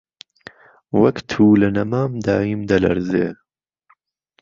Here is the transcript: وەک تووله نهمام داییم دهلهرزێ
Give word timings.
وەک 1.01 1.17
تووله 1.29 1.67
نهمام 1.75 2.11
داییم 2.25 2.61
دهلهرزێ 2.69 3.27